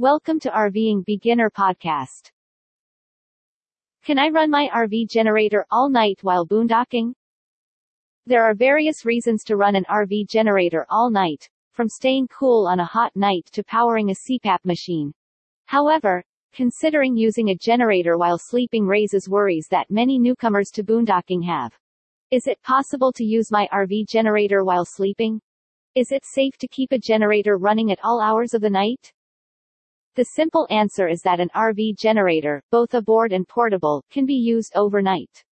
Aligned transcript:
Welcome 0.00 0.40
to 0.40 0.50
RVing 0.50 1.04
Beginner 1.04 1.50
Podcast. 1.50 2.30
Can 4.02 4.18
I 4.18 4.30
run 4.30 4.48
my 4.50 4.70
RV 4.74 5.10
generator 5.10 5.66
all 5.70 5.90
night 5.90 6.20
while 6.22 6.46
boondocking? 6.46 7.12
There 8.24 8.42
are 8.42 8.54
various 8.54 9.04
reasons 9.04 9.44
to 9.44 9.56
run 9.56 9.76
an 9.76 9.84
RV 9.90 10.26
generator 10.26 10.86
all 10.88 11.10
night, 11.10 11.46
from 11.72 11.90
staying 11.90 12.28
cool 12.28 12.66
on 12.66 12.80
a 12.80 12.84
hot 12.86 13.14
night 13.14 13.50
to 13.52 13.62
powering 13.62 14.08
a 14.08 14.14
CPAP 14.14 14.64
machine. 14.64 15.12
However, 15.66 16.24
considering 16.54 17.14
using 17.14 17.50
a 17.50 17.54
generator 17.54 18.16
while 18.16 18.38
sleeping 18.38 18.86
raises 18.86 19.28
worries 19.28 19.66
that 19.70 19.90
many 19.90 20.18
newcomers 20.18 20.70
to 20.70 20.82
boondocking 20.82 21.44
have. 21.44 21.74
Is 22.30 22.46
it 22.46 22.62
possible 22.62 23.12
to 23.12 23.22
use 23.22 23.52
my 23.52 23.68
RV 23.70 24.08
generator 24.08 24.64
while 24.64 24.86
sleeping? 24.86 25.42
Is 25.94 26.10
it 26.10 26.24
safe 26.24 26.56
to 26.56 26.68
keep 26.68 26.90
a 26.90 26.98
generator 26.98 27.58
running 27.58 27.92
at 27.92 28.02
all 28.02 28.22
hours 28.22 28.54
of 28.54 28.62
the 28.62 28.70
night? 28.70 29.12
The 30.16 30.24
simple 30.24 30.66
answer 30.70 31.06
is 31.06 31.22
that 31.22 31.38
an 31.38 31.50
RV 31.54 31.96
generator, 31.96 32.62
both 32.70 32.94
aboard 32.94 33.32
and 33.32 33.46
portable, 33.46 34.04
can 34.10 34.26
be 34.26 34.34
used 34.34 34.72
overnight. 34.74 35.44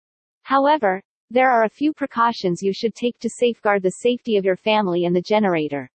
However, 0.42 1.00
there 1.30 1.50
are 1.50 1.62
a 1.62 1.68
few 1.68 1.92
precautions 1.92 2.62
you 2.62 2.72
should 2.72 2.94
take 2.94 3.18
to 3.20 3.30
safeguard 3.30 3.82
the 3.82 3.90
safety 4.02 4.36
of 4.36 4.44
your 4.44 4.56
family 4.56 5.04
and 5.04 5.14
the 5.14 5.22
generator. 5.22 5.88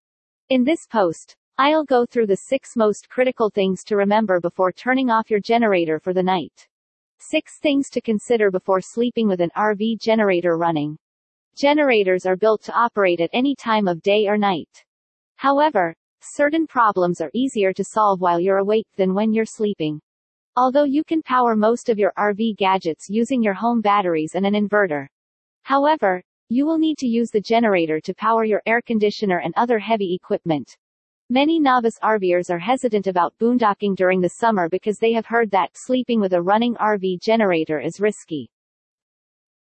In 0.50 0.64
this 0.64 0.88
post, 0.90 1.36
I'll 1.58 1.84
go 1.84 2.06
through 2.06 2.28
the 2.28 2.38
six 2.38 2.76
most 2.78 3.10
critical 3.10 3.50
things 3.50 3.84
to 3.86 3.98
remember 3.98 4.40
before 4.40 4.72
turning 4.72 5.10
off 5.10 5.30
your 5.30 5.42
generator 5.42 6.00
for 6.00 6.14
the 6.14 6.24
night. 6.24 6.68
6 7.20 7.60
things 7.62 7.90
to 7.90 8.02
consider 8.02 8.50
before 8.50 8.82
sleeping 8.82 9.28
with 9.28 9.42
an 9.42 9.52
RV 9.58 10.00
generator 10.00 10.58
running. 10.58 10.98
Generators 11.58 12.26
are 12.26 12.36
built 12.36 12.64
to 12.64 12.74
operate 12.74 13.22
at 13.22 13.30
any 13.34 13.56
time 13.56 13.88
of 13.88 14.02
day 14.02 14.28
or 14.28 14.38
night. 14.38 14.84
However, 15.36 15.96
certain 16.24 16.66
problems 16.66 17.22
are 17.22 17.32
easier 17.34 17.74
to 17.74 17.84
solve 17.84 18.22
while 18.22 18.40
you're 18.40 18.58
awake 18.58 18.88
than 18.96 19.14
when 19.14 19.34
you're 19.34 19.46
sleeping. 19.46 20.00
Although 20.56 20.84
you 20.84 21.04
can 21.04 21.22
power 21.24 21.56
most 21.56 21.90
of 21.90 22.00
your 22.00 22.14
RV 22.18 22.58
gadgets 22.58 23.08
using 23.10 23.42
your 23.42 23.54
home 23.54 23.82
batteries 23.82 24.36
and 24.36 24.46
an 24.46 24.54
inverter. 24.54 25.08
However, 25.64 26.24
you 26.50 26.66
will 26.66 26.78
need 26.78 26.98
to 27.00 27.08
use 27.08 27.32
the 27.32 27.42
generator 27.42 28.00
to 28.02 28.14
power 28.14 28.44
your 28.44 28.62
air 28.66 28.82
conditioner 28.82 29.40
and 29.40 29.54
other 29.58 29.80
heavy 29.80 30.14
equipment. 30.14 30.78
Many 31.30 31.60
novice 31.60 31.98
RVers 32.04 32.52
are 32.52 32.60
hesitant 32.60 33.08
about 33.08 33.34
boondocking 33.40 33.96
during 33.96 34.22
the 34.22 34.30
summer 34.30 34.70
because 34.70 35.00
they 35.00 35.14
have 35.14 35.26
heard 35.26 35.50
that 35.52 35.72
sleeping 35.74 36.20
with 36.20 36.34
a 36.34 36.42
running 36.42 36.76
RV 36.76 37.22
generator 37.22 37.80
is 37.80 38.00
risky. 38.00 38.50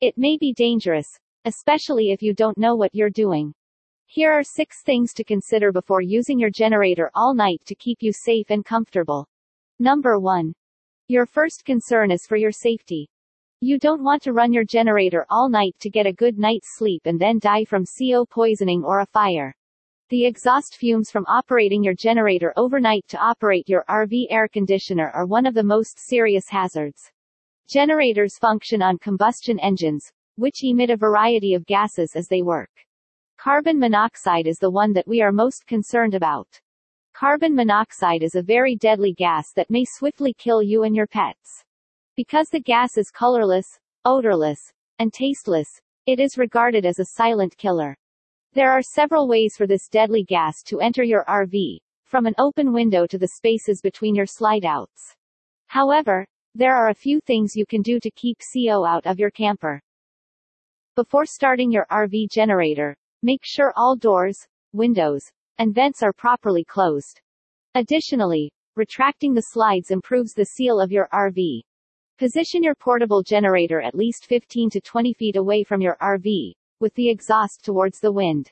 It 0.00 0.18
may 0.18 0.36
be 0.36 0.52
dangerous, 0.52 1.08
especially 1.44 2.10
if 2.10 2.20
you 2.20 2.34
don't 2.34 2.58
know 2.58 2.74
what 2.74 2.94
you're 2.94 3.08
doing. 3.08 3.54
Here 4.14 4.30
are 4.30 4.42
six 4.42 4.82
things 4.82 5.14
to 5.14 5.24
consider 5.24 5.72
before 5.72 6.02
using 6.02 6.38
your 6.38 6.50
generator 6.50 7.10
all 7.14 7.32
night 7.32 7.62
to 7.64 7.74
keep 7.74 8.02
you 8.02 8.12
safe 8.12 8.50
and 8.50 8.62
comfortable. 8.62 9.26
Number 9.78 10.18
1. 10.18 10.52
Your 11.08 11.24
first 11.24 11.64
concern 11.64 12.10
is 12.10 12.26
for 12.26 12.36
your 12.36 12.52
safety. 12.52 13.08
You 13.62 13.78
don't 13.78 14.04
want 14.04 14.22
to 14.24 14.34
run 14.34 14.52
your 14.52 14.66
generator 14.66 15.24
all 15.30 15.48
night 15.48 15.74
to 15.80 15.88
get 15.88 16.04
a 16.04 16.12
good 16.12 16.38
night's 16.38 16.76
sleep 16.76 17.00
and 17.06 17.18
then 17.18 17.38
die 17.38 17.64
from 17.64 17.86
CO 17.86 18.26
poisoning 18.26 18.84
or 18.84 19.00
a 19.00 19.06
fire. 19.06 19.56
The 20.10 20.26
exhaust 20.26 20.76
fumes 20.76 21.10
from 21.10 21.24
operating 21.26 21.82
your 21.82 21.94
generator 21.94 22.52
overnight 22.58 23.08
to 23.08 23.18
operate 23.18 23.66
your 23.66 23.86
RV 23.88 24.26
air 24.28 24.46
conditioner 24.46 25.10
are 25.14 25.24
one 25.24 25.46
of 25.46 25.54
the 25.54 25.64
most 25.64 25.98
serious 25.98 26.50
hazards. 26.50 27.10
Generators 27.66 28.36
function 28.36 28.82
on 28.82 28.98
combustion 28.98 29.58
engines, 29.60 30.12
which 30.36 30.62
emit 30.62 30.90
a 30.90 30.98
variety 30.98 31.54
of 31.54 31.64
gases 31.64 32.14
as 32.14 32.28
they 32.28 32.42
work. 32.42 32.68
Carbon 33.42 33.76
monoxide 33.76 34.46
is 34.46 34.58
the 34.58 34.70
one 34.70 34.92
that 34.92 35.08
we 35.08 35.20
are 35.20 35.32
most 35.32 35.66
concerned 35.66 36.14
about. 36.14 36.46
Carbon 37.12 37.56
monoxide 37.56 38.22
is 38.22 38.36
a 38.36 38.40
very 38.40 38.76
deadly 38.76 39.14
gas 39.14 39.52
that 39.56 39.68
may 39.68 39.84
swiftly 39.84 40.32
kill 40.32 40.62
you 40.62 40.84
and 40.84 40.94
your 40.94 41.08
pets. 41.08 41.64
Because 42.14 42.46
the 42.50 42.60
gas 42.60 42.96
is 42.96 43.10
colorless, 43.10 43.66
odorless, 44.04 44.60
and 45.00 45.12
tasteless, 45.12 45.66
it 46.06 46.20
is 46.20 46.38
regarded 46.38 46.86
as 46.86 47.00
a 47.00 47.16
silent 47.16 47.56
killer. 47.56 47.96
There 48.52 48.70
are 48.70 48.80
several 48.80 49.26
ways 49.26 49.56
for 49.56 49.66
this 49.66 49.88
deadly 49.88 50.22
gas 50.22 50.62
to 50.66 50.78
enter 50.78 51.02
your 51.02 51.24
RV, 51.24 51.78
from 52.04 52.26
an 52.26 52.36
open 52.38 52.72
window 52.72 53.08
to 53.08 53.18
the 53.18 53.32
spaces 53.34 53.80
between 53.82 54.14
your 54.14 54.26
slide 54.26 54.64
outs. 54.64 55.16
However, 55.66 56.24
there 56.54 56.76
are 56.76 56.90
a 56.90 56.94
few 56.94 57.18
things 57.26 57.56
you 57.56 57.66
can 57.66 57.82
do 57.82 57.98
to 57.98 58.10
keep 58.12 58.38
CO 58.38 58.84
out 58.84 59.04
of 59.04 59.18
your 59.18 59.32
camper. 59.32 59.82
Before 60.94 61.26
starting 61.26 61.72
your 61.72 61.86
RV 61.90 62.30
generator, 62.30 62.94
make 63.22 63.42
sure 63.44 63.72
all 63.76 63.96
doors, 63.96 64.46
windows, 64.72 65.22
and 65.58 65.74
vents 65.74 66.02
are 66.02 66.12
properly 66.12 66.64
closed. 66.64 67.20
Additionally, 67.74 68.52
retracting 68.74 69.34
the 69.34 69.48
slides 69.52 69.90
improves 69.90 70.32
the 70.32 70.44
seal 70.44 70.80
of 70.80 70.90
your 70.90 71.08
RV. 71.12 71.60
Position 72.18 72.62
your 72.62 72.74
portable 72.74 73.22
generator 73.22 73.80
at 73.80 73.94
least 73.94 74.26
15 74.26 74.70
to 74.70 74.80
20 74.80 75.12
feet 75.12 75.36
away 75.36 75.62
from 75.62 75.80
your 75.80 75.96
RV, 76.00 76.52
with 76.80 76.94
the 76.94 77.08
exhaust 77.08 77.64
towards 77.64 78.00
the 78.00 78.12
wind. 78.12 78.50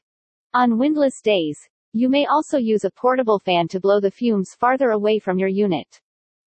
On 0.54 0.78
windless 0.78 1.20
days, 1.20 1.58
you 1.92 2.08
may 2.08 2.26
also 2.26 2.58
use 2.58 2.84
a 2.84 2.90
portable 2.90 3.38
fan 3.38 3.66
to 3.68 3.80
blow 3.80 4.00
the 4.00 4.10
fumes 4.10 4.54
farther 4.54 4.90
away 4.90 5.18
from 5.18 5.38
your 5.38 5.48
unit. 5.48 6.00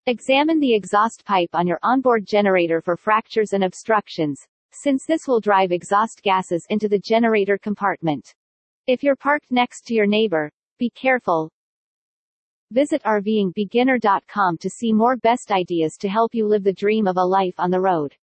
Examine 0.06 0.60
the 0.60 0.74
exhaust 0.74 1.26
pipe 1.26 1.50
on 1.54 1.68
your 1.68 1.80
onboard 1.84 2.26
generator 2.26 2.82
for 2.82 2.96
fractures 2.98 3.54
and 3.54 3.64
obstructions, 3.64 4.46
since 4.74 5.06
this 5.06 5.28
will 5.28 5.40
drive 5.40 5.72
exhaust 5.72 6.22
gases 6.24 6.66
into 6.70 6.90
the 6.90 7.00
generator 7.00 7.58
compartment. 7.58 8.34
If 8.88 9.04
you're 9.04 9.16
parked 9.16 9.52
next 9.52 9.86
to 9.88 9.94
your 9.94 10.08
neighbor, 10.08 10.52
be 10.80 10.90
careful. 10.90 11.50
Visit 12.72 13.04
RVingBeginner.com 13.04 14.58
to 14.58 14.70
see 14.70 14.92
more 14.92 15.16
best 15.16 15.52
ideas 15.52 15.96
to 15.98 16.10
help 16.10 16.34
you 16.34 16.48
live 16.48 16.64
the 16.64 16.74
dream 16.74 17.08
of 17.08 17.18
a 17.18 17.24
life 17.24 17.54
on 17.60 17.72
the 17.72 17.80
road. 17.80 18.16